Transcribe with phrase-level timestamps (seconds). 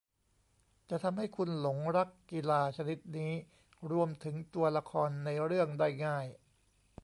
[0.89, 3.31] จะทำให้คุณหลงรักกีฬาชนิดนี้
[3.91, 6.25] รวมถึงตัวละครในเรื่องได้ง่าย